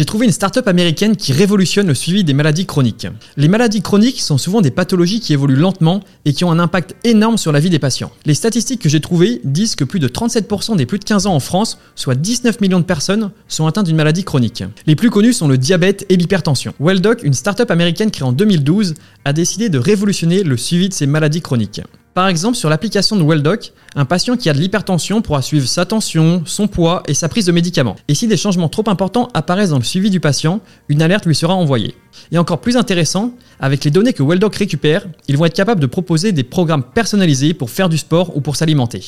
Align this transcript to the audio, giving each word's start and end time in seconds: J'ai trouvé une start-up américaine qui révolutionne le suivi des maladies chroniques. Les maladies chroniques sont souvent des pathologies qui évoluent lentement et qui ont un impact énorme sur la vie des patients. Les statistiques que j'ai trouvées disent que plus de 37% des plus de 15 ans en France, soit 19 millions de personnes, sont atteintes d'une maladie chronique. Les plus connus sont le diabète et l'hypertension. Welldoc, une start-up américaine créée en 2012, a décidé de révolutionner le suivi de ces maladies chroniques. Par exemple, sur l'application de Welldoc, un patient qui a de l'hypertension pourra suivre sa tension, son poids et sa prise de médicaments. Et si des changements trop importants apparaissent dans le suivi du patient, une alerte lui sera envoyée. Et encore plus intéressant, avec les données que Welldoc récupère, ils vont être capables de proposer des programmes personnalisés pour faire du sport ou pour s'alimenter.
J'ai 0.00 0.06
trouvé 0.06 0.24
une 0.24 0.32
start-up 0.32 0.66
américaine 0.66 1.14
qui 1.14 1.34
révolutionne 1.34 1.88
le 1.88 1.94
suivi 1.94 2.24
des 2.24 2.32
maladies 2.32 2.64
chroniques. 2.64 3.06
Les 3.36 3.48
maladies 3.48 3.82
chroniques 3.82 4.22
sont 4.22 4.38
souvent 4.38 4.62
des 4.62 4.70
pathologies 4.70 5.20
qui 5.20 5.34
évoluent 5.34 5.56
lentement 5.56 6.00
et 6.24 6.32
qui 6.32 6.42
ont 6.42 6.50
un 6.50 6.58
impact 6.58 6.96
énorme 7.04 7.36
sur 7.36 7.52
la 7.52 7.60
vie 7.60 7.68
des 7.68 7.78
patients. 7.78 8.10
Les 8.24 8.32
statistiques 8.32 8.80
que 8.80 8.88
j'ai 8.88 9.02
trouvées 9.02 9.42
disent 9.44 9.74
que 9.74 9.84
plus 9.84 10.00
de 10.00 10.08
37% 10.08 10.76
des 10.76 10.86
plus 10.86 11.00
de 11.00 11.04
15 11.04 11.26
ans 11.26 11.34
en 11.34 11.38
France, 11.38 11.76
soit 11.96 12.14
19 12.14 12.62
millions 12.62 12.80
de 12.80 12.84
personnes, 12.86 13.30
sont 13.46 13.66
atteintes 13.66 13.84
d'une 13.84 13.96
maladie 13.96 14.24
chronique. 14.24 14.64
Les 14.86 14.96
plus 14.96 15.10
connus 15.10 15.34
sont 15.34 15.48
le 15.48 15.58
diabète 15.58 16.06
et 16.08 16.16
l'hypertension. 16.16 16.72
Welldoc, 16.80 17.22
une 17.22 17.34
start-up 17.34 17.70
américaine 17.70 18.10
créée 18.10 18.26
en 18.26 18.32
2012, 18.32 18.94
a 19.26 19.34
décidé 19.34 19.68
de 19.68 19.78
révolutionner 19.78 20.44
le 20.44 20.56
suivi 20.56 20.88
de 20.88 20.94
ces 20.94 21.06
maladies 21.06 21.42
chroniques. 21.42 21.82
Par 22.12 22.26
exemple, 22.26 22.56
sur 22.56 22.68
l'application 22.68 23.14
de 23.14 23.22
Welldoc, 23.22 23.72
un 23.94 24.04
patient 24.04 24.36
qui 24.36 24.50
a 24.50 24.52
de 24.52 24.58
l'hypertension 24.58 25.22
pourra 25.22 25.42
suivre 25.42 25.68
sa 25.68 25.84
tension, 25.84 26.42
son 26.44 26.66
poids 26.66 27.04
et 27.06 27.14
sa 27.14 27.28
prise 27.28 27.46
de 27.46 27.52
médicaments. 27.52 27.94
Et 28.08 28.14
si 28.14 28.26
des 28.26 28.36
changements 28.36 28.68
trop 28.68 28.82
importants 28.88 29.28
apparaissent 29.32 29.70
dans 29.70 29.78
le 29.78 29.84
suivi 29.84 30.10
du 30.10 30.18
patient, 30.18 30.60
une 30.88 31.02
alerte 31.02 31.24
lui 31.24 31.36
sera 31.36 31.54
envoyée. 31.54 31.94
Et 32.32 32.38
encore 32.38 32.60
plus 32.60 32.76
intéressant, 32.76 33.32
avec 33.60 33.84
les 33.84 33.92
données 33.92 34.12
que 34.12 34.24
Welldoc 34.24 34.56
récupère, 34.56 35.06
ils 35.28 35.36
vont 35.36 35.44
être 35.44 35.54
capables 35.54 35.80
de 35.80 35.86
proposer 35.86 36.32
des 36.32 36.42
programmes 36.42 36.82
personnalisés 36.82 37.54
pour 37.54 37.70
faire 37.70 37.88
du 37.88 37.96
sport 37.96 38.36
ou 38.36 38.40
pour 38.40 38.56
s'alimenter. 38.56 39.04